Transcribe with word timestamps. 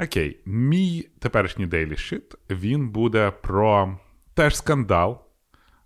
Окей, 0.00 0.42
мій 0.46 1.08
теперішній 1.18 1.66
Daily 1.66 1.92
Shit, 1.92 2.34
він 2.50 2.88
буде 2.90 3.30
про 3.30 3.98
теж 4.34 4.56
скандал, 4.56 5.24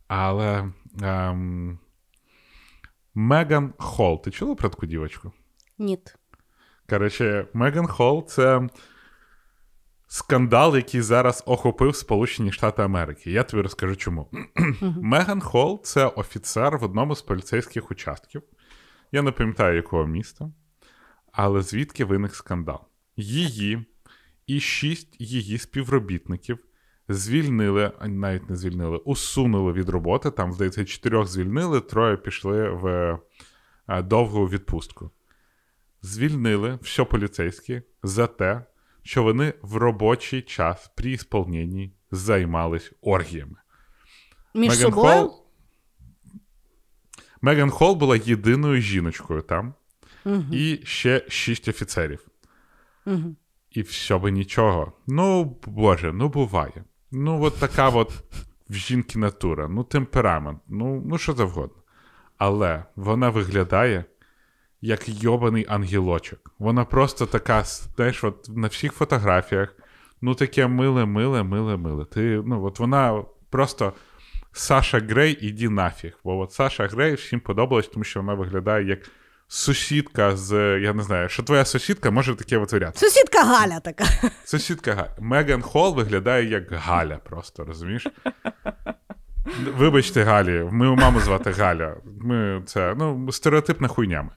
але 0.08 0.72
ем, 1.02 1.78
Меган 3.14 3.74
Холл. 3.78 4.22
Ти 4.22 4.30
чула 4.30 4.54
про 4.54 4.68
таку 4.68 4.86
дівочку? 4.86 5.32
Ніт. 5.78 6.16
Коротше, 6.88 7.46
Меган 7.52 7.86
Холл 7.86 8.26
це 8.26 8.68
скандал, 10.06 10.76
який 10.76 11.00
зараз 11.00 11.42
охопив 11.46 11.96
Сполучені 11.96 12.52
Штати 12.52 12.82
Америки. 12.82 13.30
Я 13.30 13.42
тобі 13.42 13.62
розкажу 13.62 13.96
чому. 13.96 14.30
Меган 14.80 15.40
Холл 15.40 15.82
це 15.84 16.06
офіцер 16.06 16.78
в 16.78 16.84
одному 16.84 17.16
з 17.16 17.22
поліцейських 17.22 17.90
участків. 17.90 18.42
Я 19.12 19.22
не 19.22 19.32
пам'ятаю, 19.32 19.76
якого 19.76 20.06
міста, 20.06 20.50
але 21.32 21.62
звідки 21.62 22.04
виник 22.04 22.34
скандал? 22.34 22.80
Її 23.16 23.86
і 24.56 24.60
шість 24.60 25.20
її 25.20 25.58
співробітників 25.58 26.58
звільнили, 27.08 27.92
навіть 28.02 28.50
не 28.50 28.56
звільнили, 28.56 28.96
усунули 28.96 29.72
від 29.72 29.88
роботи. 29.88 30.30
Там, 30.30 30.52
здається, 30.52 30.84
чотирьох 30.84 31.26
звільнили, 31.26 31.80
троє 31.80 32.16
пішли 32.16 32.70
в 32.70 32.86
е, 33.88 34.02
довгу 34.02 34.48
відпустку. 34.48 35.10
Звільнили 36.02 36.78
все 36.82 37.04
поліцейські 37.04 37.82
за 38.02 38.26
те, 38.26 38.64
що 39.02 39.22
вони 39.22 39.54
в 39.62 39.76
робочий 39.76 40.42
час 40.42 40.90
при 40.96 41.10
ісполненні 41.10 41.92
займались 42.10 42.92
оргіями. 43.00 43.56
Між 44.54 44.68
Меган 44.68 44.92
собою? 44.92 45.14
Холл, 45.14 45.46
Меган 47.42 47.70
Холл 47.70 47.94
була 47.94 48.16
єдиною 48.16 48.80
жіночкою 48.80 49.42
там, 49.42 49.74
Угу. 50.24 50.44
і 50.52 50.80
ще 50.84 51.26
шість 51.28 51.68
офіцерів. 51.68 52.26
Угу. 53.06 53.36
І 53.74 53.82
все 53.82 54.18
би 54.18 54.30
нічого. 54.30 54.92
Ну, 55.06 55.56
Боже, 55.66 56.12
ну 56.12 56.28
буває. 56.28 56.84
Ну, 57.12 57.42
от 57.42 57.58
така 57.58 57.88
от 57.88 58.12
в 58.70 58.74
жінки 58.74 59.18
натура, 59.18 59.68
ну, 59.68 59.84
темперамент, 59.84 60.58
ну, 60.68 61.02
ну 61.06 61.18
що 61.18 61.32
завгодно. 61.32 61.82
Але 62.38 62.84
вона 62.96 63.30
виглядає 63.30 64.04
як 64.80 65.08
йобаний 65.08 65.66
ангелочок. 65.68 66.50
Вона 66.58 66.84
просто 66.84 67.26
така, 67.26 67.64
знаєш, 67.64 68.24
от 68.24 68.48
на 68.48 68.68
всіх 68.68 68.92
фотографіях, 68.92 69.76
ну, 70.22 70.34
таке 70.34 70.66
миле, 70.66 71.04
миле, 71.04 71.42
миле, 71.42 71.76
миле. 71.76 72.04
Ти, 72.04 72.42
ну, 72.46 72.64
от 72.64 72.78
вона 72.78 73.24
просто 73.50 73.92
Саша 74.52 74.98
Грей, 74.98 75.38
іди 75.40 75.68
нафіг. 75.68 76.18
Бо 76.24 76.38
от 76.38 76.52
Саша 76.52 76.86
Грей 76.86 77.14
всім 77.14 77.40
подобалась, 77.40 77.88
тому 77.88 78.04
що 78.04 78.20
вона 78.20 78.34
виглядає 78.34 78.86
як 78.86 78.98
сусідка 79.52 80.36
з, 80.36 80.78
я 80.80 80.92
не 80.92 81.02
знаю, 81.02 81.28
що 81.28 81.42
твоя 81.42 81.64
сусідка 81.64 82.10
може 82.10 82.34
таке 82.34 82.58
витворяти. 82.58 82.98
Сусідка 82.98 83.44
Галя 83.44 83.80
така. 83.80 84.04
Сусідка 84.44 84.94
Галя. 84.94 85.16
Меган 85.20 85.62
Холл 85.62 85.94
виглядає 85.94 86.48
як 86.48 86.72
Галя, 86.72 87.16
просто 87.16 87.64
розумієш? 87.64 88.06
Вибачте, 89.76 90.24
Галі, 90.24 90.68
мою 90.72 90.94
маму 90.94 91.20
звати 91.20 91.50
Галя. 91.50 91.96
Ми 92.20 92.62
це, 92.66 92.94
ну, 92.98 93.32
стереотипна 93.32 93.88
хуйнями. 93.88 94.30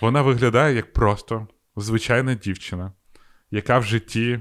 Вона 0.00 0.22
виглядає 0.22 0.76
як 0.76 0.92
просто 0.92 1.46
звичайна 1.76 2.34
дівчина, 2.34 2.92
яка 3.50 3.78
в 3.78 3.84
житті 3.84 4.40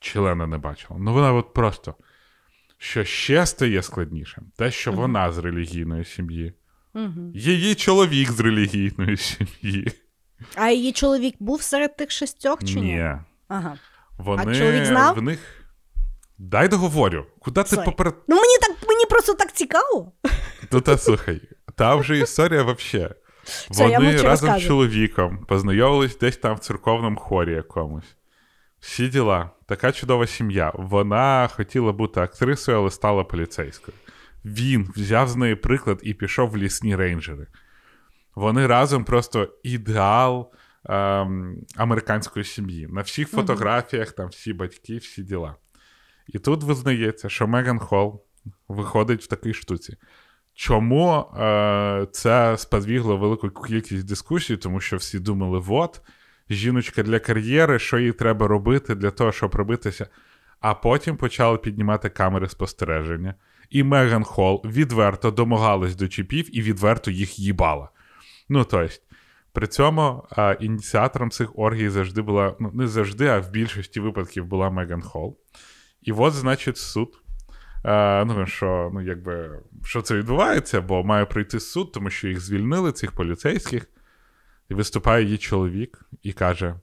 члена 0.00 0.46
не 0.46 0.58
бачила. 0.58 0.98
Ну, 1.02 1.12
вона 1.12 1.32
от 1.32 1.54
просто. 1.54 1.94
Що 2.78 3.04
ще 3.04 3.46
стає 3.46 3.82
складнішим, 3.82 4.44
те, 4.56 4.70
що 4.70 4.92
вона 4.92 5.32
з 5.32 5.38
релігійної 5.38 6.04
сім'ї, 6.04 6.54
Угу. 6.94 7.32
її 7.34 7.74
чоловік 7.74 8.30
з 8.32 8.40
релігійної 8.40 9.16
сім'ї. 9.16 9.92
А 10.54 10.68
її 10.70 10.92
чоловік 10.92 11.34
був 11.40 11.62
серед 11.62 11.96
тих 11.96 12.10
шістьох 12.10 12.64
чи 12.64 12.74
ні? 12.80 12.80
Ні. 12.92 13.14
Ага. 13.48 13.78
Вони 14.18 14.52
А 14.52 14.54
чоловік 14.54 14.84
знав? 14.84 15.14
в 15.16 15.22
них. 15.22 15.38
Дай 16.38 16.68
договорю. 16.68 17.26
Куди 17.38 17.62
ти 17.62 17.76
поперед. 17.76 18.14
Ну 18.28 18.36
мені 18.36 18.58
так 18.60 18.88
мені 18.88 19.04
просто 19.10 19.34
так 19.34 19.52
цікаво. 19.52 20.12
Ну 20.72 20.80
та 20.80 20.98
слухай, 20.98 21.40
та 21.74 21.94
вже 21.94 22.18
історія 22.18 22.62
вообще. 22.62 23.14
Все, 23.44 23.86
Вони 23.88 24.22
разом 24.22 24.58
з 24.58 24.62
чоловіком 24.62 25.44
познайомились 25.48 26.18
десь 26.18 26.36
там 26.36 26.56
в 26.56 26.58
церковному 26.58 27.16
хорі 27.16 27.52
якомусь. 27.52 28.16
Всі 28.80 29.08
діла, 29.08 29.50
така 29.66 29.92
чудова 29.92 30.26
сім'я. 30.26 30.72
Вона 30.74 31.48
хотіла 31.56 31.92
бути 31.92 32.20
актрисою, 32.20 32.78
але 32.78 32.90
стала 32.90 33.24
поліцейською. 33.24 33.96
Він 34.44 34.90
взяв 34.96 35.28
з 35.28 35.36
неї 35.36 35.54
приклад 35.54 36.00
і 36.02 36.14
пішов 36.14 36.50
в 36.50 36.56
лісні 36.56 36.96
рейнджери. 36.96 37.46
Вони 38.34 38.66
разом 38.66 39.04
просто 39.04 39.48
ідеал 39.62 40.52
ем, 40.84 41.56
американської 41.76 42.44
сім'ї. 42.44 42.86
На 42.90 43.00
всіх 43.00 43.28
фотографіях 43.28 44.12
там 44.12 44.28
всі 44.28 44.52
батьки, 44.52 44.96
всі 44.96 45.22
діла. 45.22 45.56
І 46.28 46.38
тут 46.38 46.62
визнається, 46.62 47.28
що 47.28 47.46
Меган 47.46 47.78
Холл 47.78 48.24
виходить 48.68 49.22
в 49.22 49.26
такій 49.26 49.54
штуці. 49.54 49.96
Чому 50.54 51.18
е, 51.20 52.06
це 52.12 52.58
сподвігло 52.58 53.16
велику 53.16 53.50
кількість 53.50 54.06
дискусій, 54.06 54.56
тому 54.56 54.80
що 54.80 54.96
всі 54.96 55.18
думали, 55.18 55.64
от, 55.68 56.00
жіночка 56.50 57.02
для 57.02 57.18
кар'єри, 57.18 57.78
що 57.78 57.98
їй 57.98 58.12
треба 58.12 58.48
робити 58.48 58.94
для 58.94 59.10
того, 59.10 59.32
щоб 59.32 59.54
робитися. 59.54 60.06
А 60.60 60.74
потім 60.74 61.16
почали 61.16 61.58
піднімати 61.58 62.08
камери 62.08 62.48
спостереження. 62.48 63.34
І 63.70 63.82
Меган 63.82 64.24
Холл 64.24 64.62
відверто 64.64 65.30
домагалась 65.30 65.96
до 65.96 66.08
чіпів 66.08 66.56
і 66.58 66.62
відверто 66.62 67.10
їх 67.10 67.38
їбала. 67.38 67.88
Ну, 68.48 68.64
тобто, 68.64 68.94
при 69.52 69.66
цьому 69.66 70.24
е, 70.38 70.56
ініціатором 70.60 71.30
цих 71.30 71.58
оргій 71.58 71.88
завжди 71.88 72.22
була, 72.22 72.56
ну, 72.60 72.70
не 72.74 72.88
завжди, 72.88 73.26
а 73.26 73.38
в 73.38 73.50
більшості 73.50 74.00
випадків 74.00 74.46
була 74.46 74.70
Меган 74.70 75.02
Холл. 75.02 75.38
І 76.02 76.12
от, 76.12 76.32
значить, 76.32 76.78
суд. 76.78 77.22
Е, 77.84 78.24
ну, 78.24 78.46
що, 78.46 78.90
ну, 78.94 79.02
якби, 79.02 79.60
що 79.84 80.02
це 80.02 80.14
відбувається, 80.14 80.80
бо 80.80 81.04
має 81.04 81.24
прийти 81.24 81.60
суд, 81.60 81.92
тому 81.92 82.10
що 82.10 82.28
їх 82.28 82.40
звільнили, 82.40 82.92
цих 82.92 83.12
поліцейських. 83.12 83.86
І 84.68 84.74
виступає 84.74 85.24
її 85.24 85.38
чоловік 85.38 86.04
і 86.22 86.32
каже: 86.32 86.74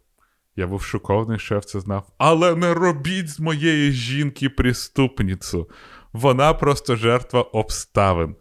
Я 0.56 0.68
був 0.68 0.82
шокований, 0.82 1.40
що 1.40 1.56
я 1.56 1.62
це 1.62 1.80
знав. 1.80 2.08
Але 2.18 2.56
не 2.56 2.74
робіть 2.74 3.30
з 3.30 3.40
моєї 3.40 3.92
жінки 3.92 4.50
преступницю. 4.50 5.70
Вона 6.14 6.54
просто 6.54 6.96
жертва 6.96 7.42
обставин. 7.42 8.36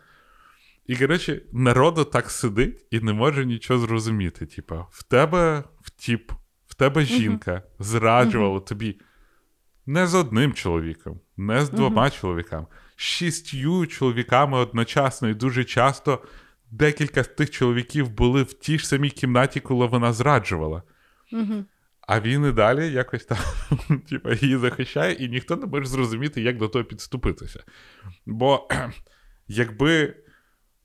І, 0.86 0.96
коротше, 0.96 1.42
народу 1.52 2.04
так 2.04 2.30
сидить 2.30 2.86
і 2.90 3.00
не 3.00 3.12
може 3.12 3.46
нічого 3.46 3.80
зрозуміти. 3.80 4.46
Типа, 4.46 4.86
в 4.90 5.02
тебе 5.02 5.64
втіп, 5.80 6.32
в 6.66 6.74
тебе 6.74 7.04
жінка 7.04 7.62
зраджувала 7.78 8.60
тобі 8.60 9.00
не 9.86 10.06
з 10.06 10.14
одним 10.14 10.52
чоловіком, 10.52 11.20
не 11.36 11.64
з 11.64 11.70
двома 11.70 12.10
чоловіками, 12.10 12.66
шістю 12.96 13.86
чоловіками 13.86 14.58
одночасно, 14.58 15.28
і 15.28 15.34
дуже 15.34 15.64
часто 15.64 16.22
декілька 16.70 17.24
з 17.24 17.28
тих 17.28 17.50
чоловіків 17.50 18.10
були 18.10 18.42
в 18.42 18.52
тій 18.52 18.78
ж 18.78 18.88
самій 18.88 19.10
кімнаті, 19.10 19.60
коли 19.60 19.86
вона 19.86 20.12
зраджувала. 20.12 20.82
Угу. 21.32 21.64
А 22.06 22.20
він 22.20 22.46
і 22.46 22.52
далі 22.52 22.92
якось 22.92 23.24
там 23.24 23.38
типу, 24.08 24.32
її 24.32 24.56
захищає, 24.56 25.12
і 25.12 25.28
ніхто 25.28 25.56
не 25.56 25.66
може 25.66 25.86
зрозуміти, 25.86 26.42
як 26.42 26.58
до 26.58 26.68
того 26.68 26.84
підступитися. 26.84 27.64
Бо 28.26 28.68
якби 29.48 30.14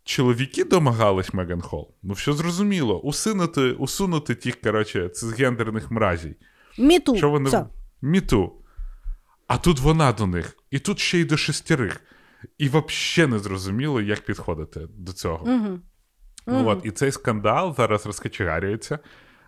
чоловіки 0.04 0.63
домагались 0.63 1.34
Меган 1.34 1.62
Холл, 1.62 1.95
ну 2.04 2.13
все 2.13 2.34
зрозуміло, 2.34 3.01
усунути, 3.01 3.72
усунути 3.72 4.36
тих, 4.36 4.62
коротше, 4.62 5.10
цисгендерних 5.10 5.92
мразій. 5.92 6.36
Міту. 6.78 7.16
Що 7.16 7.30
вони 7.30 7.50
Все. 7.50 7.66
міту. 8.01 8.54
А 9.48 9.57
тут 9.57 9.80
вона 9.80 10.13
до 10.13 10.28
них, 10.28 10.57
і 10.72 10.80
тут 10.80 11.00
ще 11.00 11.19
й 11.19 11.25
до 11.25 11.38
шестерих. 11.38 12.01
І 12.57 12.69
взагалі 12.69 13.31
не 13.31 13.40
зрозуміло, 13.40 14.01
як 14.01 14.22
підходити 14.22 14.88
до 14.98 15.13
цього. 15.13 15.45
Угу. 15.45 15.80
Ну, 16.48 16.68
От, 16.68 16.86
і 16.86 16.92
цей 16.92 17.12
скандал 17.12 17.75
зараз 17.75 18.06
розкачегарюється. 18.06 19.00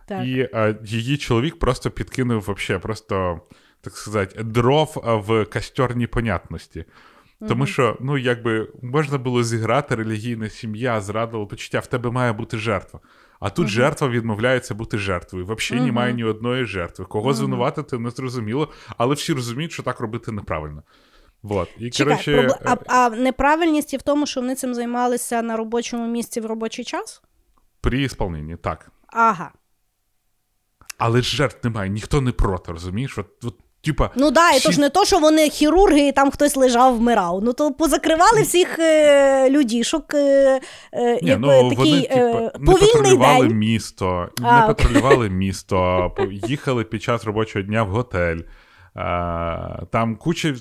Так. 0.07 0.25
І 0.25 0.49
е, 0.53 0.77
її 0.83 1.17
чоловік 1.17 1.59
просто 1.59 1.91
підкинув 1.91 2.41
вообще, 2.41 2.79
просто, 2.79 3.41
так 3.81 3.93
сказати, 3.97 4.43
дров 4.43 5.01
в 5.05 5.45
костер 5.45 5.95
непонятності. 5.95 6.85
Тому 7.47 7.65
що, 7.65 7.97
ну, 8.01 8.17
якби 8.17 8.67
можна 8.81 9.17
було 9.17 9.43
зіграти 9.43 9.95
релігійна 9.95 10.49
сім'я, 10.49 11.01
зрадила 11.01 11.45
почуття, 11.45 11.79
в 11.79 11.87
тебе 11.87 12.11
має 12.11 12.33
бути 12.33 12.57
жертва. 12.57 12.99
А 13.39 13.49
тут 13.49 13.67
жертва 13.67 14.09
відмовляється 14.09 14.75
бути 14.75 14.97
жертвою. 14.97 15.45
Взагалі 15.45 15.81
Мгм. 15.81 15.85
немає 15.85 16.13
ні 16.13 16.23
одної 16.23 16.65
жертви. 16.65 17.05
Кого 17.05 17.29
Мгм. 17.29 17.33
звинуватити, 17.33 17.99
не 17.99 18.09
зрозуміло, 18.09 18.71
але 18.97 19.15
всі 19.15 19.33
розуміють, 19.33 19.71
що 19.71 19.83
так 19.83 19.99
робити 19.99 20.31
неправильно. 20.31 20.83
Вот. 21.41 21.69
І, 21.77 21.89
Чекай, 21.89 22.13
коротше, 22.13 22.57
а, 22.65 22.73
е, 22.73 22.77
а 22.87 23.09
неправильність 23.09 23.93
є 23.93 23.99
в 23.99 24.01
тому, 24.01 24.25
що 24.25 24.41
вони 24.41 24.55
цим 24.55 24.73
займалися 24.73 25.41
на 25.41 25.57
робочому 25.57 26.07
місці 26.07 26.41
в 26.41 26.45
робочий 26.45 26.85
час? 26.85 27.21
при 27.81 28.01
ісполненні, 28.01 28.55
так. 28.55 28.91
Ага. 29.07 29.51
Але 31.05 31.21
жертв 31.21 31.57
немає, 31.63 31.89
ніхто 31.89 32.21
не 32.21 32.31
проти, 32.31 32.71
розумієш? 32.71 33.17
От, 33.17 33.27
от, 33.43 33.55
типа, 33.81 34.09
Ну 34.15 34.31
да, 34.31 34.51
і 34.51 34.57
всі- 34.57 34.63
то 34.67 34.71
ж 34.71 34.79
не 34.79 34.89
то, 34.89 35.05
що 35.05 35.19
вони 35.19 35.49
хірурги, 35.49 36.07
і 36.07 36.11
там 36.11 36.31
хтось 36.31 36.55
лежав, 36.55 36.97
вмирав. 36.97 37.39
Ну 37.43 37.53
то 37.53 37.71
позакривали 37.73 38.41
всіх 38.41 38.79
е, 38.79 39.49
людішок. 39.49 40.13
Е, 40.13 40.61
е, 40.93 41.19
Ні, 41.21 41.29
якби 41.29 41.47
ну, 41.63 41.69
такий 41.69 41.91
вони, 41.91 42.07
е, 42.11 42.33
типа, 42.33 42.51
не 42.59 42.73
патрулювали 42.73 43.47
день. 43.47 43.57
місто, 43.57 44.29
А, 44.41 44.41
не 44.41 44.63
окей. 44.63 44.67
патрулювали 44.85 45.29
місто, 45.43 46.11
їхали 46.47 46.83
під 46.83 47.03
час 47.03 47.23
робочого 47.25 47.63
дня 47.65 47.83
в 47.83 47.89
готель. 47.89 48.39
Там 49.91 50.15
куча, 50.19 50.55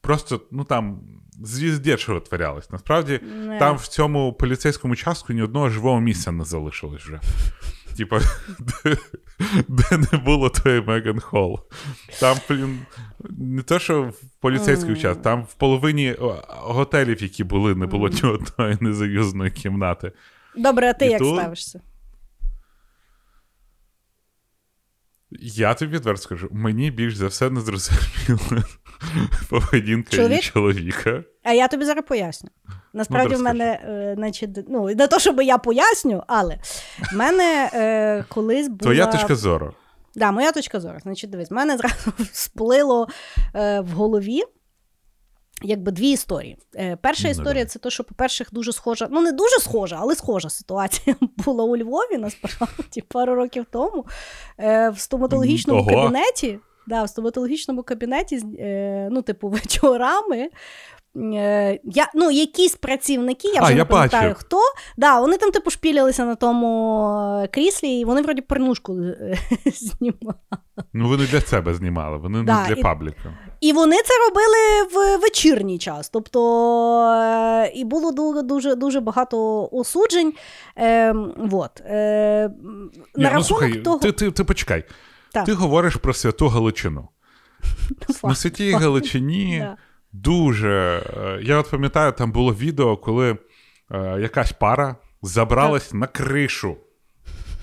просто, 0.00 0.40
ну 0.50 0.64
там, 0.64 1.00
звізде, 1.44 1.96
що 1.96 2.14
витворялось. 2.14 2.70
Насправді, 2.70 3.20
Не. 3.46 3.58
там 3.58 3.76
в 3.76 3.86
цьому 3.86 4.32
поліцейському 4.32 4.96
частку 4.96 5.32
ні 5.32 5.42
одного 5.42 5.68
живого 5.68 6.00
місця 6.00 6.32
не 6.32 6.44
залишилось 6.44 7.02
вже. 7.02 7.20
Типа, 7.96 8.20
де, 9.68 9.98
не 10.12 10.18
було 10.18 10.50
тої 10.50 10.80
Меган 10.82 11.20
Холл. 11.20 11.60
Там, 12.20 12.36
блін, 12.48 12.80
не 13.30 13.62
те, 13.62 13.78
що 13.80 14.02
в 14.02 14.14
поліцейський 14.40 14.90
Мгм. 14.92 15.00
час, 15.00 15.16
там 15.22 15.42
в 15.42 15.54
половині 15.54 16.16
готелів, 16.48 17.22
які 17.22 17.44
були, 17.44 17.74
не 17.74 17.86
було 17.86 18.08
ні 18.08 18.22
одної 18.22 18.76
незаюзної 18.80 19.50
кімнати. 19.50 20.12
Добре, 20.56 20.90
а 20.90 20.92
ти 20.92 21.06
І 21.06 21.10
як 21.10 21.18
тут- 21.18 21.38
ставишся? 21.38 21.80
Я 25.40 25.74
тобі 25.74 25.92
відверто 25.96 26.22
скажу, 26.22 26.48
мені 26.52 26.90
більш 26.90 27.16
за 27.16 27.26
все 27.26 27.50
не 27.50 27.60
зрозуміла 27.60 28.64
поведінка 29.50 30.10
Чоловік? 30.10 30.30
її 30.30 30.42
чоловіка. 30.42 31.24
А 31.42 31.52
я 31.52 31.68
тобі 31.68 31.84
зараз 31.84 32.04
поясню. 32.08 32.50
Насправді, 32.92 33.34
Ну, 33.34 33.40
в 33.40 33.42
мене, 33.42 33.64
е, 33.84 34.14
значить, 34.16 34.50
ну, 34.68 34.86
не 34.94 35.06
то, 35.08 35.18
щоб 35.18 35.42
я 35.42 35.58
поясню, 35.58 36.22
але 36.26 36.58
в 37.12 37.16
мене 37.16 37.70
е, 37.74 38.24
колись 38.28 38.68
була... 38.68 38.78
Твоя 38.78 39.06
точка 39.06 39.34
зору. 39.34 39.74
Да, 40.14 40.30
моя 40.30 40.52
точка 40.52 40.80
зору. 40.80 40.98
Значить, 41.02 41.30
дивись, 41.30 41.50
в 41.50 41.54
мене 41.54 41.76
зразу 41.76 42.12
сплило 42.32 43.08
е, 43.54 43.80
в 43.80 43.88
голові. 43.88 44.42
Якби 45.64 45.92
дві 45.92 46.10
історії. 46.10 46.58
Е, 46.76 46.96
перша 47.02 47.24
Ну, 47.24 47.30
історія 47.30 47.64
це 47.64 47.78
те, 47.78 47.90
що, 47.90 48.04
по-перше, 48.04 48.46
дуже 48.52 48.72
схожа, 48.72 49.08
ну 49.10 49.20
не 49.20 49.32
дуже 49.32 49.58
схожа, 49.60 49.98
але 50.00 50.14
схожа 50.14 50.50
ситуація 50.50 51.16
була 51.36 51.64
у 51.64 51.76
Львові 51.76 52.18
насправді 52.18 53.00
пару 53.08 53.34
років 53.34 53.66
тому. 53.72 54.06
Е, 54.58 54.90
в 54.90 54.98
стоматологічному 54.98 55.80
Ого. 55.80 55.90
кабінеті. 55.90 56.58
Да, 56.86 57.02
в 57.02 57.08
стоматологічному 57.08 57.82
кабінеті, 57.82 58.42
е, 58.58 59.08
ну, 59.12 59.22
типу, 59.22 59.48
вечорами. 59.48 60.48
Е, 61.16 61.78
я, 61.84 62.06
ну, 62.14 62.30
якісь 62.30 62.74
працівники, 62.76 63.48
я 63.48 63.60
А, 63.60 63.64
вже 63.64 63.74
я 63.74 63.84
пам'ятаю 63.84 64.22
бачив. 64.30 64.38
хто. 64.46 64.58
Да, 64.96 65.20
вони 65.20 65.36
там, 65.36 65.50
типу, 65.50 65.70
шпілялися 65.70 66.24
на 66.24 66.34
тому 66.34 67.04
е, 67.44 67.46
кріслі, 67.46 67.88
і 68.00 68.04
вони 68.04 68.22
вроді 68.22 68.40
порнушку 68.42 68.92
знімали. 69.74 70.34
Ну, 70.92 71.08
вони 71.08 71.26
для 71.26 71.40
себе 71.40 71.74
знімали, 71.74 72.16
вони 72.18 72.42
Да, 72.42 72.62
не 72.62 72.68
для 72.68 72.74
і- 72.74 72.82
пабліка. 72.82 73.34
І 73.60 73.72
вони 73.72 73.96
це 73.96 74.14
робили 74.28 74.88
в 74.94 75.20
вечірній 75.22 75.78
час. 75.78 76.08
Тобто 76.08 76.38
і 77.74 77.84
було 77.84 78.42
дуже 78.42 78.74
дуже, 78.74 79.00
багато 79.00 79.68
осуджень. 79.72 80.32
Е, 80.78 81.12
вот. 81.36 81.70
е, 81.86 81.96
м, 82.44 82.90
Ні, 83.16 83.24
на 83.24 83.32
ну, 83.32 83.42
слухай, 83.42 83.74
того, 83.74 83.98
ти, 83.98 84.12
ти, 84.12 84.30
ти 84.30 84.44
почекай. 84.44 84.84
Так. 85.34 85.44
Ти 85.46 85.52
говориш 85.52 85.96
про 85.96 86.14
святу 86.14 86.48
Галичину. 86.48 87.08
На 88.24 88.34
святій. 88.34 88.72
Галичині 88.72 89.66
дуже. 90.12 91.02
е, 91.16 91.40
Я 91.42 91.58
от 91.58 91.70
пам'ятаю, 91.70 92.12
там 92.12 92.32
було 92.32 92.54
відео, 92.54 92.96
коли 92.96 93.30
е, 93.90 94.20
якась 94.20 94.52
пара 94.52 94.96
забралась 95.22 95.92
на 95.92 96.06
кришу 96.06 96.76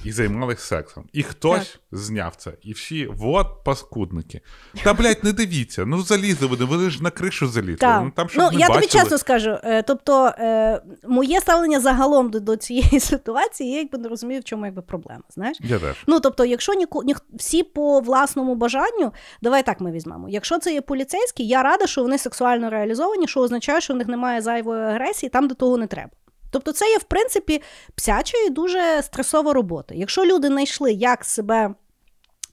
і 0.03 0.11
займалась 0.11 0.59
сексом. 0.59 1.05
І 1.13 1.23
хтось 1.23 1.79
зняв 1.91 2.35
це. 2.35 2.51
І 2.61 2.73
всі, 2.73 3.09
от 3.19 3.47
паскудники. 3.65 4.41
Та, 4.83 4.93
блядь, 4.93 5.23
не 5.23 5.33
дивіться. 5.33 5.85
Ну 5.85 6.01
залізли 6.01 6.47
вони, 6.47 6.65
вони 6.65 6.89
ж 6.89 7.03
на 7.03 7.09
кришу 7.09 7.47
залізли. 7.47 7.77
Так. 7.77 8.01
Ну, 8.03 8.11
там, 8.15 8.29
щоб 8.29 8.43
ну, 8.43 8.51
не 8.51 8.59
я 8.59 8.67
бачили. 8.67 8.87
тобі 8.87 9.01
чесно 9.01 9.17
скажу. 9.17 9.57
Е, 9.63 9.83
тобто, 9.83 10.25
е, 10.25 10.81
моє 11.07 11.41
ставлення 11.41 11.79
загалом 11.79 12.29
до, 12.29 12.39
до 12.39 12.55
цієї 12.55 12.99
ситуації, 12.99 13.71
я 13.71 13.77
якби 13.77 13.97
не 13.97 14.09
розумію, 14.09 14.41
в 14.41 14.43
чому 14.43 14.65
якби 14.65 14.81
проблема. 14.81 15.23
Знаєш? 15.29 15.57
Я 15.63 15.79
теж. 15.79 15.95
Ну, 16.07 16.19
тобто, 16.19 16.45
якщо 16.45 16.73
ніко, 16.73 17.03
ніх, 17.03 17.21
всі 17.33 17.63
по 17.63 17.99
власному 17.99 18.55
бажанню, 18.55 19.13
давай 19.41 19.63
так 19.63 19.79
ми 19.79 19.91
візьмемо. 19.91 20.29
Якщо 20.29 20.59
це 20.59 20.73
є 20.73 20.81
поліцейські, 20.81 21.47
я 21.47 21.63
рада, 21.63 21.87
що 21.87 22.01
вони 22.01 22.17
сексуально 22.17 22.69
реалізовані, 22.69 23.27
що 23.27 23.39
означає, 23.39 23.81
що 23.81 23.93
в 23.93 23.97
них 23.97 24.07
немає 24.07 24.41
зайвої 24.41 24.81
агресії, 24.81 25.29
там 25.29 25.47
до 25.47 25.55
того 25.55 25.77
не 25.77 25.87
треба. 25.87 26.09
Тобто, 26.51 26.71
це 26.71 26.89
є, 26.89 26.97
в 26.97 27.03
принципі, 27.03 27.61
псяча 27.95 28.37
і 28.37 28.49
дуже 28.49 29.01
стресова 29.03 29.53
робота. 29.53 29.95
Якщо 29.95 30.25
люди 30.25 30.47
знайшли, 30.47 30.91
як 30.93 31.25
себе. 31.25 31.73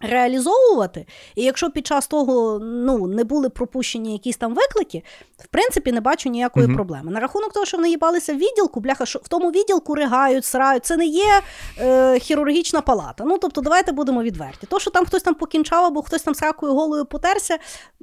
Реалізовувати, 0.01 1.07
і 1.35 1.43
якщо 1.43 1.71
під 1.71 1.87
час 1.87 2.07
того 2.07 2.59
ну, 2.59 3.07
не 3.07 3.25
були 3.25 3.49
пропущені 3.49 4.13
якісь 4.13 4.37
там 4.37 4.55
виклики, 4.55 5.03
в 5.39 5.47
принципі, 5.47 5.93
не 5.93 6.01
бачу 6.01 6.29
ніякої 6.29 6.67
Мгм. 6.67 6.75
проблеми. 6.77 7.13
На 7.13 7.21
рахунок 7.21 7.53
того, 7.53 7.67
що 7.67 7.77
вони 7.77 7.91
їбалися 7.91 8.33
в 8.35 8.37
відділку, 8.37 8.81
бляха, 8.81 9.07
що 9.07 9.19
в 9.19 9.29
тому 9.29 9.51
відділку 9.51 9.95
ригають, 9.95 10.45
срають, 10.45 10.85
це 10.85 10.97
не 10.97 11.07
є 11.07 11.41
е, 11.79 12.19
хірургічна 12.19 12.81
палата. 12.81 13.25
Ну, 13.27 13.39
тобто, 13.39 13.61
давайте 13.61 13.93
будемо 13.93 14.23
відверті. 14.23 14.67
То, 14.67 14.81
що 14.81 14.91
там 14.91 15.05
хтось 15.07 15.23
там 15.23 15.35
покінчав, 15.35 15.85
або 15.85 16.03
хтось 16.03 16.23
там 16.23 16.35
сракою 16.35 16.75
голою 16.75 17.05
потерся, 17.05 17.59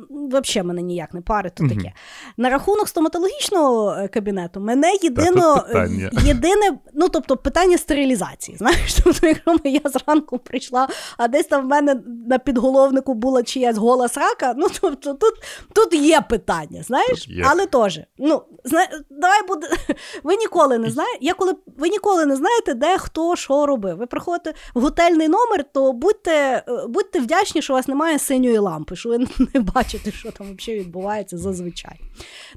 взагалі 0.10 0.68
мене 0.68 0.82
ніяк 0.82 1.14
не 1.14 1.22
парить, 1.22 1.56
то 1.56 1.64
Мгм. 1.64 1.78
таке. 1.78 1.94
На 2.38 2.50
рахунок 2.50 2.88
стоматологічного 2.88 3.92
е, 3.92 4.08
кабінету, 4.08 4.60
мене 4.60 4.94
єдино, 5.02 5.66
е, 5.70 5.90
єдине, 6.26 6.78
ну 6.94 7.10
тобто 7.10 7.38
питання 7.38 7.78
стерилізації. 7.78 8.58
Знаєш, 8.64 8.94
тобто, 9.04 9.28
якщо 9.28 9.56
я 9.64 9.82
зранку 9.86 10.38
прийшла, 10.38 10.88
а 11.18 11.28
десь 11.28 11.46
там 11.48 11.64
в 11.66 11.68
мене 11.68 11.83
на 12.28 12.40
підголовнику 12.40 13.14
була 13.14 13.44
чиясь 13.44 13.78
гола 13.78 14.08
срака, 14.08 14.54
ну 14.58 14.68
тобто 14.82 15.14
тут, 15.14 15.34
тут 15.74 15.94
є 15.94 16.22
питання, 16.22 16.84
знаєш, 16.84 17.28
є. 17.28 17.44
але 17.48 17.66
теж. 17.66 18.00
Ну, 18.18 18.44
зна... 18.64 18.88
давай 19.10 19.48
буде. 19.48 19.68
Ви 20.24 20.36
ніколи 20.36 20.78
не 20.78 20.90
знаєте. 20.90 21.18
Я 21.22 21.34
коли 21.34 21.54
ви 21.78 21.90
ніколи 21.90 22.26
не 22.26 22.36
знаєте, 22.36 22.74
де 22.74 22.98
хто 22.98 23.36
що 23.36 23.66
робив. 23.66 23.98
Ви 23.98 24.06
приходите 24.06 24.54
в 24.74 24.82
готельний 24.82 25.28
номер, 25.28 25.66
то 25.74 25.94
будьте, 25.94 26.64
будьте 26.88 27.20
вдячні, 27.20 27.62
що 27.62 27.74
у 27.74 27.76
вас 27.76 27.88
немає 27.88 28.20
синьої 28.20 28.58
лампи, 28.58 28.96
що 28.96 29.10
ви 29.10 29.18
не 29.54 29.60
бачите, 29.60 30.12
що 30.12 30.32
там 30.32 30.56
взагалі 30.58 30.82
відбувається 30.82 31.38
зазвичай. 31.38 32.00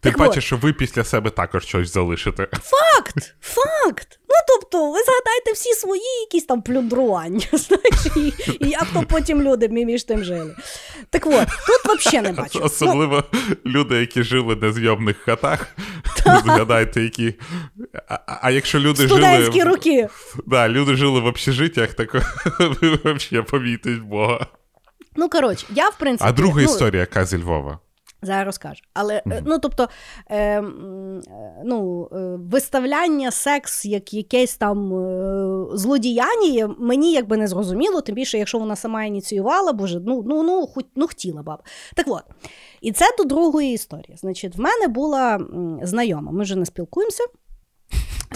Ти 0.01 0.11
Так 0.11 0.19
бачиш, 0.19 0.37
от. 0.37 0.45
що 0.45 0.57
ви 0.57 0.73
після 0.73 1.05
себе 1.05 1.31
також 1.31 1.65
щось 1.67 1.93
залишите. 1.93 2.49
Факт, 2.53 3.35
факт. 3.41 4.21
Ну 4.37 4.45
тобто, 4.49 4.91
ви 4.91 4.99
згадайте 4.99 5.53
всі 5.55 5.73
свої 5.73 6.21
якісь 6.21 6.45
там 6.45 6.63
плюндрування, 6.63 7.47
знаєш, 7.53 8.07
і, 8.17 8.55
і 8.65 8.69
як 8.69 8.87
то 8.95 9.03
потім 9.03 9.43
люди 9.43 9.69
між 9.69 10.05
тим 10.05 10.25
жили. 10.25 10.57
Так 11.11 11.27
от, 11.27 11.49
тут 11.67 11.99
взагалі 11.99 12.27
не 12.27 12.33
бачу. 12.33 12.59
Ну, 12.59 12.67
Особливо 12.67 13.25
люди, 13.67 13.97
які 13.97 14.23
жили 14.23 14.57
на 14.57 14.73
зйомних 14.73 15.17
хатах. 15.17 15.67
Згадайте, 16.45 17.03
які. 17.03 17.35
А, 18.09 18.19
а 18.43 18.51
якщо 18.51 18.79
люди 18.79 19.07
студентські 19.07 19.59
жили. 19.59 19.71
роки. 19.71 20.09
Да, 20.47 20.69
люди 20.69 20.97
жили 20.97 21.21
в 21.21 21.27
общежиттях, 21.27 21.95
так 21.95 22.15
ви 22.81 22.99
взагалі 23.05 23.47
побійтесь 23.51 23.99
Бога. 23.99 24.47
Ну 25.17 25.29
коротше, 25.29 25.67
я 25.71 25.89
в 25.89 25.99
принципі. 25.99 26.31
А 26.31 26.33
друга 26.33 26.61
ну, 26.61 26.65
історія, 26.65 27.01
яка 27.01 27.25
зі 27.25 27.39
Львова. 27.39 27.79
Зараз 28.23 28.47
розкажу. 28.47 28.83
Але 28.95 29.23
е, 29.27 29.43
ну 29.47 29.59
тобто, 29.59 29.89
е, 30.29 30.37
е, 30.37 30.65
ну, 31.65 32.09
е, 32.13 32.17
виставляння 32.37 33.31
секс 33.31 33.85
як 33.85 34.15
якесь 34.15 34.57
там 34.57 34.95
е, 34.95 35.77
злодіяння 35.77 36.75
мені 36.79 37.13
якби 37.13 37.37
не 37.37 37.47
зрозуміло, 37.47 38.01
тим 38.01 38.15
більше, 38.15 38.39
якщо 38.39 38.59
вона 38.59 38.77
сама 38.77 39.05
ініціювала, 39.05 39.73
боже, 39.73 40.01
ну 40.07 40.25
ну 40.27 40.43
ну, 40.43 40.67
хоч, 40.67 40.85
ну 40.97 41.07
хотіла 41.07 41.43
баба. 41.43 41.63
Так 41.95 42.07
от, 42.09 42.25
і 42.81 42.93
це 42.93 43.05
до 43.19 43.25
другої 43.25 43.73
історії. 43.73 44.17
Значить, 44.17 44.57
в 44.57 44.61
мене 44.61 44.89
була 44.89 45.41
знайома, 45.83 46.33
ми 46.33 46.43
вже 46.43 46.57
не 46.57 46.67
спілкуємося. 46.67 47.25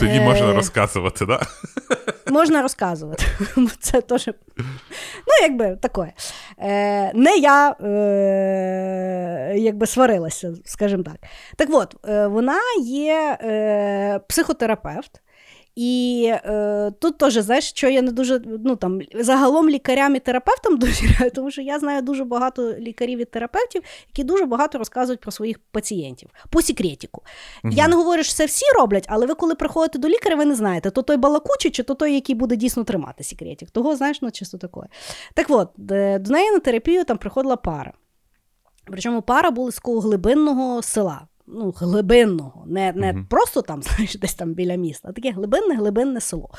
Тоді 0.00 0.19
Е, 0.19 0.21
можна 0.21 0.52
розказувати, 0.52 1.26
да? 1.26 1.40
Можна 2.30 2.62
розказувати. 2.62 3.25
Це 3.80 4.00
теж. 4.00 4.26
Ну, 5.26 5.35
якби 5.42 5.76
таке. 5.76 6.12
Е, 6.59 7.12
не 7.14 7.37
я 7.37 7.71
е, 7.71 9.54
якби 9.57 9.87
сварилася, 9.87 10.54
скажімо 10.64 11.02
так. 11.02 11.16
Так 11.57 11.69
от, 11.73 11.95
вона 12.30 12.61
є 12.85 13.38
психотерапевт. 14.28 15.21
І 15.77 16.25
е, 16.33 16.93
тут 17.00 17.19
теж, 17.19 17.35
знаєш, 17.35 17.71
що 17.71 17.89
я 17.89 18.03
не 18.03 18.12
дуже 18.12 18.43
ну 18.65 18.77
там 18.77 19.00
загалом 19.15 19.69
лікарям 19.69 20.17
і 20.17 20.19
терапевтам 20.19 20.77
довіряю, 20.79 21.31
тому 21.35 21.50
що 21.50 21.62
я 21.62 21.79
знаю 21.79 22.03
дуже 22.03 22.25
багато 22.25 22.75
лікарів 22.75 23.19
і 23.19 23.25
терапевтів, 23.25 23.83
які 24.09 24.25
дуже 24.25 24.45
багато 24.45 24.79
розказують 24.79 25.21
про 25.21 25.33
своїх 25.33 25.59
пацієнтів 25.59 26.31
по 26.50 26.62
секретіку. 26.62 27.23
Угу. 27.65 27.73
Я 27.77 27.89
не 27.89 27.97
говорю, 27.97 28.23
що 28.23 28.35
це 28.35 28.47
всі 28.47 28.65
роблять, 28.79 29.07
але 29.09 29.27
ви, 29.27 29.35
коли 29.35 29.55
приходите 29.55 29.99
до 29.99 30.09
лікаря, 30.09 30.37
ви 30.37 30.45
не 30.45 30.55
знаєте, 30.55 30.91
то 30.91 31.03
той 31.03 31.17
балакучий, 31.17 31.71
чи 31.71 31.83
то 31.83 31.95
той, 31.95 32.15
який 32.15 32.35
буде 32.35 32.57
дійсно 32.57 32.85
тримати 32.85 33.25
секретік. 33.25 33.71
Того, 33.71 33.97
знаєш, 33.97 34.23
ну 34.23 34.31
чисто 34.31 34.59
таке. 34.59 34.81
Так 35.35 35.47
от, 35.49 35.69
до 35.77 36.33
неї 36.33 36.50
на 36.50 36.59
терапію 36.59 37.05
там 37.05 37.19
приходила 37.19 37.57
пара. 37.57 37.93
Причому 38.85 39.23
пара 39.23 39.50
була 39.50 39.71
з 39.71 39.81
глибинного 39.85 40.83
села 40.83 41.27
ну, 41.54 41.71
глибинного, 41.76 42.64
не 42.66 42.92
не 42.92 43.12
uh 43.12 43.26
просто 43.28 43.62
там, 43.62 43.83
знаєш, 43.97 44.14
десь 44.14 44.35
там 44.35 44.54
біля 44.54 44.75
міста, 44.75 45.09
а 45.09 45.12
таке 45.12 45.30
глибинне, 45.30 45.75
глибинне 45.75 46.21
село. 46.21 46.50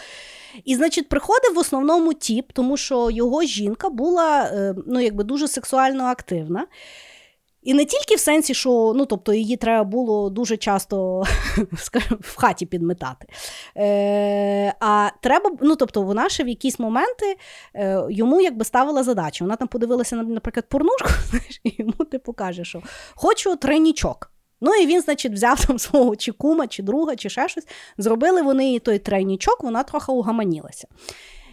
І, 0.65 0.75
значить, 0.75 1.09
приходив 1.09 1.53
в 1.55 1.57
основному 1.57 2.13
тіп, 2.13 2.51
тому 2.53 2.77
що 2.77 3.09
його 3.09 3.43
жінка 3.43 3.89
була 3.89 4.43
е, 4.43 4.75
ну, 4.87 4.99
якби 4.99 5.23
дуже 5.23 5.47
сексуально 5.47 6.03
активна. 6.03 6.67
І 7.61 7.73
не 7.73 7.85
тільки 7.85 8.15
в 8.15 8.19
сенсі, 8.19 8.53
що 8.53 8.93
ну, 8.95 9.05
тобто, 9.05 9.33
її 9.33 9.57
треба 9.57 9.83
було 9.83 10.29
дуже 10.29 10.57
часто 10.57 11.23
скажімо, 11.77 12.17
в 12.21 12.37
хаті 12.37 12.65
підметати. 12.65 13.27
Е, 13.77 14.73
А 14.79 15.09
треба, 15.21 15.51
ну, 15.61 15.75
тобто, 15.75 16.01
вона 16.01 16.29
ще 16.29 16.43
в 16.43 16.47
якісь 16.47 16.79
моменти 16.79 17.37
е, 17.75 18.03
йому 18.09 18.41
якби 18.41 18.65
ставила 18.65 19.03
задачу. 19.03 19.45
Вона 19.45 19.55
там 19.55 19.67
подивилася, 19.67 20.15
наприклад, 20.15 20.65
порнушку, 20.69 21.09
знаєш, 21.29 21.61
і 21.63 21.75
йому 21.77 21.91
типу 21.91 22.33
каже, 22.33 22.65
що 22.65 22.81
хочу 23.15 23.55
тройнічок. 23.55 24.30
Ну 24.61 24.75
і 24.75 24.85
він, 24.85 25.01
значить, 25.01 25.33
взяв 25.33 25.65
там 25.65 25.79
свого 25.79 26.15
чи 26.15 26.31
кума, 26.31 26.67
чи 26.67 26.83
друга, 26.83 27.15
чи 27.15 27.29
ще 27.29 27.49
щось. 27.49 27.67
Зробили 27.97 28.41
вони 28.41 28.79
той 28.79 28.99
тройнічок, 28.99 29.63
вона 29.63 29.83
трохи 29.83 30.11
угаманілася. 30.11 30.87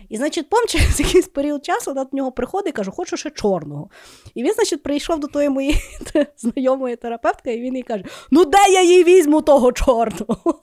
І, 0.09 0.17
значить, 0.17 0.49
пом 0.49 0.61
через 0.69 1.01
якийсь 1.01 1.29
період 1.29 1.65
часу 1.65 1.91
вона 1.91 2.05
до 2.05 2.17
нього 2.17 2.33
приходить 2.33 2.69
і 2.69 2.73
каже, 2.73 2.91
хочу 2.91 3.17
ще 3.17 3.31
чорного. 3.31 3.91
І 4.35 4.43
він, 4.43 4.53
значить, 4.53 4.83
прийшов 4.83 5.21
до 5.21 5.27
тої 5.27 5.49
моєї 5.49 5.81
знайомої 6.37 6.97
терапевтки, 6.97 7.55
і 7.55 7.61
він 7.61 7.77
їй 7.77 7.83
каже: 7.83 8.05
Ну, 8.31 8.45
де 8.45 8.59
я 8.73 8.83
їй 8.83 9.05
візьму 9.05 9.43
того 9.43 9.73
чорного? 9.73 10.61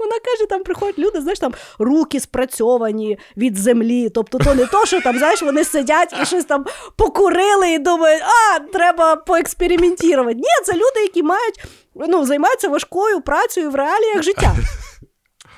Вона 0.00 0.16
каже, 0.24 0.46
там 0.48 0.62
приходять 0.62 0.98
люди, 0.98 1.20
знаєш, 1.20 1.38
там 1.38 1.54
руки 1.78 2.20
спрацьовані 2.20 3.18
від 3.36 3.56
землі. 3.56 4.08
Тобто, 4.08 4.38
то 4.38 4.54
не 4.54 4.66
то, 4.66 4.86
що 4.86 5.00
там, 5.00 5.18
знаєш, 5.18 5.42
вони 5.42 5.64
сидять 5.64 6.14
і 6.22 6.26
щось 6.26 6.44
там 6.44 6.64
покурили 6.96 7.72
і 7.72 7.78
думають, 7.78 8.22
а, 8.22 8.58
треба 8.58 9.16
поекспериментувати. 9.16 10.34
Ні, 10.34 10.64
це 10.64 10.72
люди, 10.72 11.00
які 11.02 11.22
мають 11.22 11.60
ну, 11.94 12.26
займаються 12.26 12.68
важкою 12.68 13.20
працею 13.20 13.70
в 13.70 13.74
реаліях 13.74 14.22
життя. 14.22 14.54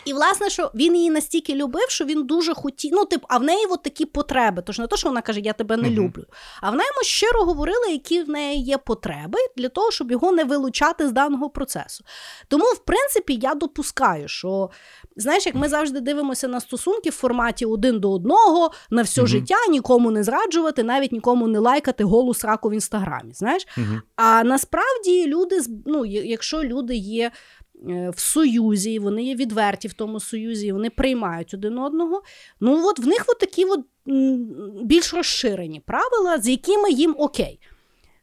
І, 0.05 0.13
власне, 0.13 0.51
що 0.51 0.71
він 0.75 0.97
її 0.97 1.11
настільки 1.11 1.55
любив, 1.55 1.91
що 1.91 2.05
він 2.05 2.27
дуже 2.27 2.55
хотів. 2.55 2.91
Ну, 2.95 3.05
тип, 3.05 3.25
а 3.29 3.39
в 3.39 3.43
неї 3.43 3.67
от 3.71 3.83
такі 3.83 4.05
потреби. 4.07 4.63
Тож 4.67 4.79
не 4.79 4.87
то, 4.87 4.97
що 4.97 5.09
вона 5.09 5.23
каже, 5.23 5.41
я 5.41 5.53
тебе 5.53 5.77
не 5.77 5.89
uh-huh. 5.89 5.95
люблю. 5.95 6.25
А 6.61 6.71
в 6.71 6.75
неї 6.75 6.91
щиро 7.03 7.45
говорили, 7.45 7.93
які 7.93 8.23
в 8.23 8.29
неї 8.29 8.63
є 8.63 8.79
потреби 8.79 9.39
для 9.57 9.69
того, 9.69 9.91
щоб 9.91 10.11
його 10.11 10.33
не 10.33 10.45
вилучати 10.45 11.09
з 11.09 11.13
даного 11.13 11.51
процесу. 11.51 12.05
Тому, 12.49 12.65
в 12.65 12.79
принципі, 12.79 13.39
я 13.43 13.55
допускаю, 13.55 14.29
що 14.29 14.71
знаєш, 15.17 15.47
як 15.47 15.55
ми 15.55 15.69
завжди 15.69 16.01
дивимося 16.01 16.49
на 16.49 16.61
стосунки 16.61 17.11
в 17.11 17.13
форматі 17.13 17.67
один 17.67 18.01
до 18.01 18.13
одного 18.13 18.71
на 18.91 19.03
все 19.03 19.23
uh-huh. 19.23 19.27
життя, 19.27 19.57
нікому 19.71 20.11
не 20.11 20.25
зраджувати, 20.25 20.83
навіть 20.83 21.13
нікому 21.13 21.49
не 21.49 21.59
лайкати 21.59 22.05
голу 22.05 22.35
сраку 22.35 22.69
в 22.69 22.73
інстаграмі. 22.73 23.35
Знаєш? 23.35 23.67
Uh-huh. 23.79 24.01
А 24.17 24.45
насправді 24.45 25.27
люди, 25.27 25.61
ну, 25.87 26.05
якщо 26.07 26.63
люди 26.63 26.95
є 26.97 27.31
в 28.15 28.21
союзі, 28.21 28.99
вони 28.99 29.23
є 29.23 29.35
відверті 29.35 29.89
в 29.89 29.93
тому 29.93 30.21
союзі, 30.21 30.73
вони 30.73 30.91
приймають 30.91 31.55
один 31.55 31.79
одного. 31.79 32.23
Ну 32.61 32.89
от 32.89 32.99
в 32.99 33.07
них 33.07 33.25
от 33.29 33.39
такі 33.39 33.65
от 33.65 33.81
більш 34.85 35.15
розширені 35.15 35.81
правила, 35.81 36.39
з 36.39 36.49
якими 36.49 36.91
їм 36.91 37.15
окей. 37.19 37.61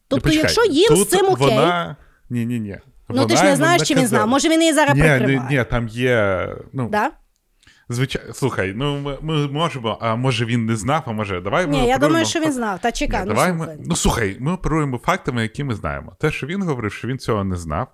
Тобто, 0.07 0.23
Почекай, 0.23 0.41
якщо 0.41 0.65
їм 0.71 0.95
з 0.95 1.05
цим 1.05 1.25
окей. 1.25 1.47
Вона... 1.47 1.95
Ні, 2.29 2.45
ні, 2.45 2.59
ні. 2.59 2.77
Ну, 3.09 3.25
ти 3.25 3.35
ж 3.35 3.43
не 3.43 3.55
знаєш, 3.55 3.81
чи 3.87 3.95
він 3.95 4.07
знав. 4.07 4.27
Може, 4.27 4.49
він 4.49 4.61
її 4.61 4.73
зараз 4.73 4.95
ні, 4.95 5.01
прикриває. 5.01 5.47
Ні, 5.49 5.57
ні, 5.57 5.63
там 5.63 5.87
є. 5.87 6.47
ну... 6.73 6.89
Да? 6.89 7.11
Звичайно, 7.91 8.33
слухай, 8.33 8.73
ну 8.75 8.99
ми, 8.99 9.17
ми 9.21 9.47
можемо, 9.47 9.97
а 10.01 10.15
може 10.15 10.45
він 10.45 10.65
не 10.65 10.75
знав, 10.75 11.03
а 11.05 11.11
може, 11.11 11.41
давай 11.41 11.67
ми. 11.67 11.71
Ні, 11.71 11.87
я 11.87 11.97
думаю, 11.97 12.25
що 12.25 12.39
він 12.39 12.51
знав. 12.51 12.79
Та 12.79 12.91
чекай, 12.91 13.19
Ні, 13.19 13.25
ну, 13.27 13.33
давай 13.33 13.49
слухай. 13.49 13.77
Ми, 13.77 13.83
ну 13.87 13.95
слухай, 13.95 14.37
ми 14.39 14.51
оперуємо 14.51 14.97
фактами, 14.97 15.41
які 15.41 15.63
ми 15.63 15.75
знаємо. 15.75 16.15
Те, 16.19 16.31
що 16.31 16.47
він 16.47 16.63
говорив, 16.63 16.93
що 16.93 17.07
він 17.07 17.19
цього 17.19 17.43
не 17.43 17.55
знав. 17.55 17.87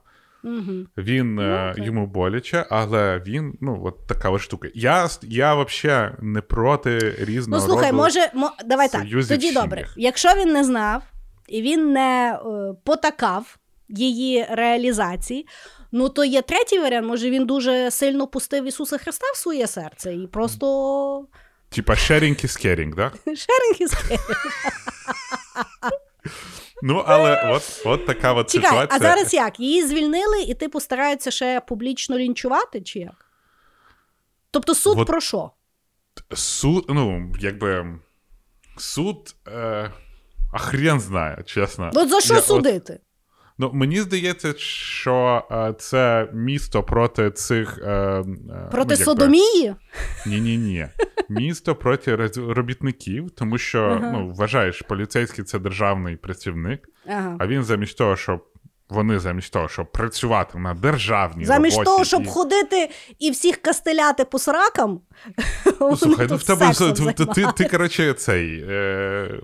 Угу. 0.46 0.74
Він 0.98 1.36
ну, 1.36 1.74
йому 1.78 2.08
боляче, 2.08 2.66
але 2.70 3.22
він, 3.28 3.58
ну, 3.62 3.82
от 3.86 4.08
така 4.08 4.30
ось 4.30 4.42
штука. 4.42 4.68
Я 4.74 5.10
я 5.22 5.56
взагалі 5.64 6.12
не 6.22 6.42
проти 6.42 7.16
різного. 7.20 7.62
Ну, 7.62 7.68
слухай, 7.68 7.92
роду 7.92 8.04
може, 8.04 8.32
мо, 8.34 8.52
давай 8.66 8.90
так. 8.90 9.04
Тоді 9.28 9.52
добре. 9.52 9.88
Якщо 9.96 10.30
він 10.30 10.54
не 10.54 10.64
знав 10.64 11.04
і 11.48 11.62
він 11.62 11.92
не 11.92 12.40
е, 12.46 12.74
потакав 12.84 13.58
її 13.90 14.48
реалізації, 14.50 15.48
ну 15.92 16.10
то 16.10 16.26
є 16.26 16.42
третій 16.42 16.80
варіант. 16.80 17.08
Може, 17.08 17.30
він 17.30 17.46
дуже 17.46 17.92
сильно 17.92 18.28
пустив 18.28 18.66
Ісуса 18.66 18.98
Христа 18.98 19.26
в 19.34 19.38
своє 19.38 19.68
серце 19.68 20.14
і 20.14 20.28
просто. 20.28 21.28
Типа 21.70 21.94
sharing 21.94 22.46
is 22.46 22.66
caring, 22.66 22.96
так? 22.96 23.14
Да? 23.26 23.32
Sharing 23.32 23.82
is 23.82 23.94
caring. 23.94 24.20
Ну, 26.88 27.04
але 27.08 27.52
от 27.52 27.82
от 27.86 28.06
така 28.06 28.34
от 28.34 28.50
Чекай, 28.50 28.70
ситуація. 28.70 28.98
А 28.98 29.00
зараз 29.00 29.34
як? 29.34 29.60
Її 29.60 29.88
звільнили 29.88 30.42
і 30.42 30.54
типу 30.54 30.80
стараються 30.80 31.32
ще 31.32 31.62
публічно 31.68 32.18
лінчувати, 32.18 32.82
чи 32.82 33.00
як? 33.00 33.26
Тобто 34.52 34.76
суд 34.76 35.00
от, 35.00 35.08
про 35.08 35.22
що? 35.22 35.52
Суд, 36.34 36.86
ну, 36.90 37.34
якби 37.40 38.00
суд. 38.78 39.36
Е, 39.48 39.92
а 40.54 40.58
хрен 40.58 41.00
знає, 41.00 41.44
чесно. 41.46 41.92
От 41.96 42.10
за 42.10 42.22
що 42.22 42.34
Я, 42.34 42.42
судити? 42.42 43.00
Ну, 43.58 43.72
мені 43.74 44.02
здається, 44.02 44.54
що 44.58 45.44
е, 45.52 45.74
це 45.78 46.30
місто 46.34 46.84
проти 46.84 47.32
цих. 47.32 47.80
Е, 47.84 47.92
е 47.92 48.24
проти 48.72 48.96
ну, 49.00 49.06
Содомії? 49.06 49.76
Ні-ні. 50.26 50.58
ні 50.58 50.88
Місто 51.30 51.76
проти 51.76 52.16
робітників, 52.38 53.32
тому 53.32 53.58
що 53.58 53.84
ага. 53.84 54.12
ну, 54.12 54.34
вважаєш, 54.36 54.82
поліцейський 54.82 55.44
це 55.44 55.60
державний 55.60 56.16
працівник, 56.16 56.90
ага. 57.08 57.36
а 57.40 57.48
він 57.48 57.64
замість 57.64 57.98
того, 57.98 58.16
щоб. 58.16 58.46
Вони 58.90 59.20
замість 59.20 59.54
того, 59.54 59.68
щоб 59.68 59.92
працювати 59.92 60.58
на 60.58 60.74
державній 60.74 61.46
замість 61.46 61.78
роботі. 61.78 61.92
того, 61.92 62.06
щоб 62.06 62.24
і... 62.24 62.26
ходити 62.26 62.90
і 63.20 63.32
всіх 63.32 63.58
кастеляти 63.58 64.26
по 64.26 64.40
сракам. 64.40 65.02
Ну, 65.82 65.98
слухай, 65.98 66.28
ну 66.30 66.36
в 66.36 66.44
тебе 66.44 66.74
ти, 67.14 67.26
ти, 67.26 67.48
ти, 67.58 67.70
коротше, 67.70 68.14
цей. 68.14 68.66
Е, 68.70 69.40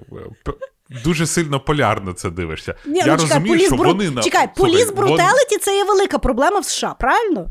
дуже 1.03 1.27
сильно 1.27 1.59
полярно 1.59 2.13
це 2.13 2.29
дивишся. 2.29 2.75
Ні, 2.85 2.99
Я 2.99 3.05
ну, 3.05 3.17
чекай, 3.17 3.37
розумію, 3.39 3.59
що 3.59 3.75
бру... 3.75 3.89
вони 3.89 4.09
на 4.09 4.21
Чекай, 4.21 4.49
поліс 4.55 4.91
брутеліті 4.91 5.25
вони... 5.51 5.61
це 5.61 5.75
є 5.75 5.83
велика 5.83 6.19
проблема 6.19 6.59
в 6.59 6.65
США, 6.65 6.95
правильно? 6.99 7.47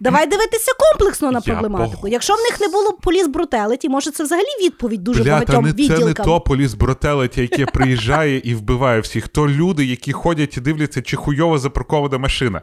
Давай 0.00 0.26
дивитися 0.26 0.72
комплексно 0.78 1.30
на 1.30 1.40
проблематику. 1.40 2.08
Я 2.08 2.12
Якщо 2.12 2.34
в 2.34 2.38
них 2.38 2.60
не 2.60 2.68
було 2.68 2.92
поліс 2.92 3.26
брутелеті, 3.26 3.88
може 3.88 4.10
це 4.10 4.24
взагалі 4.24 4.46
відповідь 4.62 5.04
дуже 5.04 5.22
Бля, 5.22 5.30
багатьом 5.30 5.64
не, 5.64 5.70
відділкам. 5.70 5.98
Це 5.98 6.04
не 6.04 6.14
то 6.14 6.40
поліс 6.40 6.74
брутелеті, 6.74 7.40
яке 7.40 7.66
приїжджає 7.66 8.38
і 8.44 8.54
вбиває 8.54 9.00
всіх. 9.00 9.28
То 9.28 9.48
люди, 9.48 9.84
які 9.84 10.12
ходять 10.12 10.56
і 10.56 10.60
дивляться, 10.60 11.02
чи 11.02 11.16
хуйово 11.16 11.58
запаркована 11.58 12.18
машина. 12.18 12.62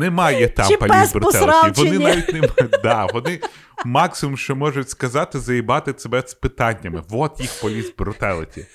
Немає 0.00 0.48
там 0.48 0.72
поліс 0.80 1.12
брутелеті. 1.12 1.84
Вони 1.84 1.98
навіть 1.98 2.32
не 2.32 2.48
да, 2.82 3.06
вони 3.14 3.40
максимум, 3.84 4.36
що 4.36 4.56
можуть 4.56 4.90
сказати, 4.90 5.40
заїбати 5.40 5.94
себе 5.98 6.22
з 6.26 6.34
питаннями. 6.34 7.02
Вот 7.08 7.40
їх 7.40 7.60
поліс 7.60 7.92
брутелеті. 7.98 8.66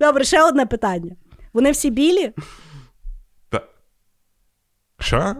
Добре, 0.00 0.24
ще 0.24 0.42
одне 0.42 0.66
питання. 0.66 1.16
Вони 1.52 1.70
всі 1.70 1.90
білі? 1.90 2.32
Та... 3.48 3.60
Що? 4.98 5.36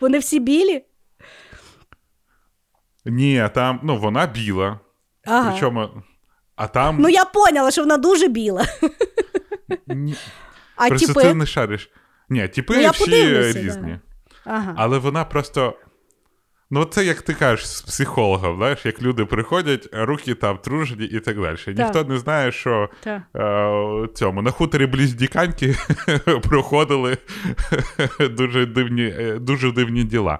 Вони 0.00 0.18
всі 0.18 0.40
білі? 0.40 0.84
Ні, 3.04 3.48
там, 3.54 3.80
ну, 3.82 3.98
вона 3.98 4.26
біла. 4.26 4.80
Ага. 5.26 5.50
Причому, 5.50 5.88
а 6.56 6.66
там. 6.66 6.96
Ну, 7.00 7.08
я 7.08 7.24
поняла, 7.24 7.70
що 7.70 7.82
вона 7.82 7.96
дуже 7.96 8.28
біла. 8.28 8.66
Ні. 9.86 10.14
А 10.76 10.88
Просто 10.88 11.06
типи? 11.06 11.22
ти 11.22 11.34
не 11.34 11.46
шариш. 11.46 11.90
Ні, 12.28 12.48
типи 12.48 12.82
ну, 12.82 12.90
всі 12.90 13.42
різні. 13.42 13.92
Да. 13.92 14.00
Ага. 14.44 14.74
Але 14.76 14.98
вона 14.98 15.24
просто 15.24 15.74
Ну, 16.72 16.84
це 16.84 17.04
як 17.04 17.22
ти 17.22 17.34
кажеш 17.34 17.68
з 17.68 17.82
психологом, 17.82 18.56
знаєш, 18.56 18.86
як 18.86 19.02
люди 19.02 19.24
приходять, 19.24 19.88
руки 19.92 20.34
там 20.34 20.58
тружені 20.58 21.04
і 21.04 21.20
так 21.20 21.40
далі. 21.40 21.56
Так. 21.56 21.78
Ніхто 21.78 22.04
не 22.04 22.18
знає, 22.18 22.52
що 22.52 22.88
е, 23.06 24.08
цьому 24.14 24.42
на 24.42 24.50
хуторі 24.50 24.86
Бліздіканьки 24.86 25.76
проходили 26.42 27.18
дуже 28.30 28.66
дивні 28.66 29.14
е, 29.18 29.38
дуже 29.38 29.72
дивні 29.72 30.04
діла. 30.04 30.38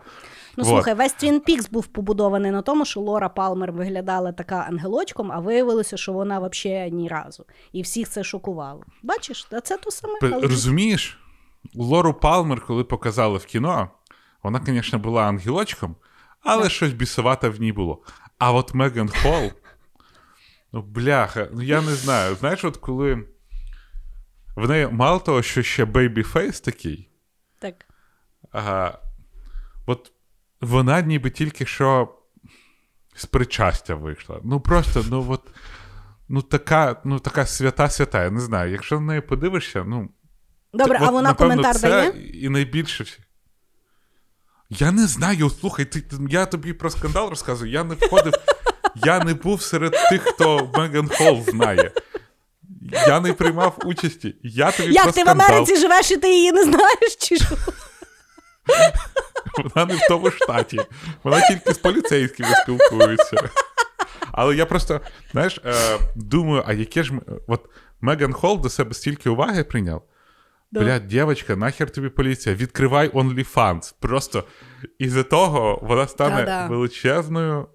Ну, 0.57 0.65
вот. 0.65 0.73
слухай, 0.75 0.95
весь 0.95 1.13
Твін 1.13 1.41
Пікс 1.41 1.71
був 1.71 1.87
побудований 1.87 2.51
на 2.51 2.63
тому, 2.63 2.85
що 2.85 3.01
Лора 3.01 3.29
Палмер 3.29 3.73
виглядала 3.73 4.33
така 4.33 4.67
ангелочком, 4.69 5.33
а 5.33 5.39
виявилося, 5.39 5.97
що 5.97 6.13
вона 6.13 6.39
взагалі 6.39 6.91
ні 6.91 7.09
разу. 7.09 7.45
І 7.73 7.83
всіх 7.83 8.09
це 8.09 8.25
шокувало. 8.25 8.85
Бачиш, 9.03 9.49
це 9.65 9.77
то 9.77 9.91
саме. 9.91 10.41
Розумієш? 10.41 11.19
Лору 11.75 12.15
Палмер, 12.15 12.61
коли 12.67 12.85
показали 12.85 13.39
в 13.39 13.45
кіно, 13.45 13.89
вона, 14.43 14.61
звісно, 14.67 14.99
була 14.99 15.23
ангелочком, 15.23 15.97
але 16.41 16.63
Так. 16.63 16.73
щось 16.73 16.93
бісувате 16.93 17.49
в 17.49 17.61
ній 17.61 17.73
було. 17.73 18.03
А 18.39 18.53
от 18.53 18.75
Меган 18.75 19.09
Холл, 19.09 19.51
ну, 20.73 20.83
бляха, 20.83 21.49
ну 21.53 21.63
я 21.63 21.81
не 21.81 21.95
знаю. 21.95 22.35
Знаєш, 22.35 22.65
от 22.65 22.77
коли 22.77 23.25
в 24.57 24.69
неї 24.69 24.89
мало 24.89 25.19
того, 25.19 25.43
що 25.43 25.63
ще 25.63 25.85
baby 25.85 26.25
face 26.25 26.65
такий, 26.65 27.09
Так. 27.59 27.75
а, 28.53 28.93
от 29.87 30.13
вона 30.61 31.01
ніби 31.01 31.31
тільки 31.31 31.67
що 31.67 32.17
з 33.15 33.27
причастя 33.27 33.95
вийшла. 33.95 34.41
Ну 34.45 34.61
просто, 34.61 35.05
ну 35.11 35.27
от. 35.29 35.43
Ну, 36.33 36.43
така, 36.43 37.01
ну, 37.05 37.19
така 37.19 37.47
свята 37.47 37.91
свята, 37.91 38.25
я 38.25 38.31
не 38.31 38.41
знаю. 38.41 38.73
Якщо 38.73 39.01
на 39.01 39.07
неї 39.07 39.21
подивишся, 39.21 39.85
ну. 39.85 40.09
Добре, 40.73 40.99
Це, 40.99 41.05
а 41.05 41.11
вона 41.11 41.29
напевно, 41.29 41.55
коментар 41.55 41.77
це 41.77 41.89
дає? 41.89 42.11
І 42.33 42.49
найбільше. 42.49 43.05
Я 44.71 44.93
не 44.93 45.07
знаю, 45.07 45.51
слухай, 45.51 45.85
ти, 45.85 46.03
я 46.29 46.47
тобі 46.47 46.73
про 46.73 46.91
скандал 46.91 47.29
розказую. 47.31 47.71
Я 47.71 47.85
не 47.85 47.95
входив, 47.95 48.33
я 48.95 49.25
не 49.25 49.35
був 49.35 49.63
серед 49.63 49.93
тих, 50.11 50.23
хто 50.23 50.71
Меган 50.75 51.09
Холл 51.09 51.43
знає. 51.43 51.93
Я 52.93 53.21
не 53.21 53.33
приймав 53.33 53.79
участі. 53.85 54.35
Я 54.43 54.73
тобі 54.73 54.93
Як 54.93 55.03
про 55.03 55.13
ти 55.13 55.25
в. 55.25 55.29
Америці 55.29 55.77
живеш 55.77 56.11
і 56.11 56.17
ти 56.17 56.35
її 56.35 56.53
не 56.53 56.65
знаєш? 56.65 57.17
Чи 57.19 57.37
що? 57.37 57.57
Вона 59.59 59.87
не 59.87 59.95
в 59.95 60.09
тому 60.09 60.31
штаті. 60.31 60.81
Вона 61.23 61.49
тільки 61.49 61.75
з 61.75 61.79
поліцейськими 61.79 62.49
спілкується. 62.63 63.51
Але 64.33 64.57
я 64.57 64.67
просто, 64.67 65.01
знаєш, 65.33 65.61
е, 65.65 65.99
думаю, 66.15 66.65
а 66.67 66.73
яке 66.73 67.03
ж. 67.03 67.13
От 67.47 67.61
Меган 68.01 68.33
Холл 68.33 68.61
до 68.61 68.71
себе 68.71 68.95
стільки 68.95 69.31
уваги 69.31 69.65
прийняв. 69.65 70.03
Да. 70.73 70.81
Блядь, 70.81 71.07
дівчинка, 71.07 71.57
нахер 71.57 71.91
тобі 71.91 72.09
поліція, 72.09 72.55
відкривай 72.55 73.09
OnlyFans. 73.09 73.95
Просто 74.01 74.45
із-за 74.99 75.23
того 75.23 75.79
вона 75.83 76.07
стане 76.07 76.37
Та-да. 76.37 76.67
величезною 76.67 77.67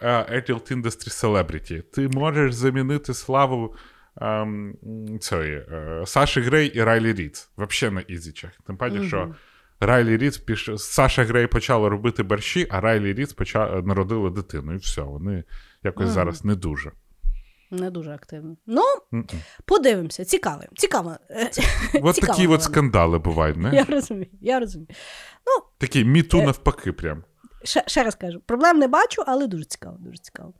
е, 0.00 0.40
adult 0.40 0.72
industry 0.72 1.08
celebrity. 1.08 1.82
Ти 1.82 2.08
можеш 2.08 2.54
замінити 2.54 3.14
славу 3.14 3.74
ем, 4.20 4.76
цієї, 5.20 5.56
е, 5.56 6.02
Саші 6.06 6.40
Грей 6.40 6.68
і 6.68 6.82
Райлі 6.82 7.12
Ріц. 7.12 7.50
Взагалі 7.58 7.94
на 7.94 8.00
ізічах. 8.00 8.50
Тим 8.66 8.76
паче, 8.76 9.02
що 9.02 9.34
Райлі 9.80 10.16
Ріц 10.16 10.38
піш... 10.38 10.70
Саша 10.76 11.24
Грей 11.24 11.46
почала 11.46 11.88
робити 11.88 12.22
борщі, 12.22 12.66
а 12.70 12.80
Райлі 12.80 13.14
Ріц 13.14 13.32
поча... 13.32 13.82
народила 13.84 14.30
дитину. 14.30 14.74
І 14.74 14.76
все, 14.76 15.02
вони 15.02 15.44
якось 15.82 16.08
зараз 16.08 16.44
не 16.44 16.54
дуже. 16.54 16.92
Не 17.72 17.90
дуже 17.90 18.10
активно. 18.10 18.56
Ну, 18.66 18.82
Mm-mm. 19.12 19.34
подивимося. 19.64 20.24
Цікаво. 20.24 20.62
Цікаво. 20.76 21.16
Е, 21.30 21.50
От 22.02 22.14
Цікаво, 22.14 22.32
такі 22.32 22.46
от 22.46 22.62
скандали 22.62 23.18
бувають, 23.18 23.56
не? 23.56 23.74
Я 23.74 23.84
розумію, 23.84 24.30
я 24.40 24.60
розумію. 24.60 24.88
Ну, 25.46 25.64
Такі 25.78 26.04
міту 26.04 26.42
навпаки 26.42 26.92
прям. 26.92 27.24
ще, 27.64 27.84
ще 27.86 28.02
раз 28.02 28.14
кажу, 28.14 28.40
проблем 28.46 28.78
не 28.78 28.88
бачу, 28.88 29.22
але 29.26 29.46
дуже 29.46 29.64
цікаво, 29.64 29.96
дуже 30.00 30.18
цікаво. 30.18 30.52